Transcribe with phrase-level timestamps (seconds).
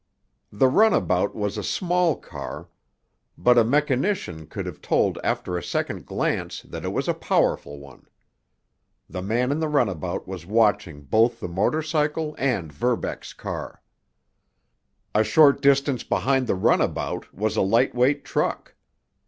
[0.51, 2.69] The runabout was a small car,
[3.37, 7.77] but a mechanician could have told after a second glance that it was a powerful
[7.77, 8.07] one.
[9.07, 13.83] The man in the runabout was watching both the motor cycle and Verbeck's car.
[15.13, 18.73] A short distance behind the runabout was a lightweight truck.